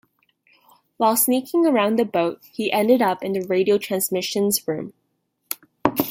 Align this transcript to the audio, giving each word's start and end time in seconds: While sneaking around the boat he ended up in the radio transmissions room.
While 0.97 1.15
sneaking 1.15 1.67
around 1.67 1.99
the 1.99 2.05
boat 2.05 2.39
he 2.51 2.71
ended 2.71 3.03
up 3.03 3.21
in 3.23 3.33
the 3.33 3.45
radio 3.45 3.77
transmissions 3.77 4.67
room. 4.67 4.93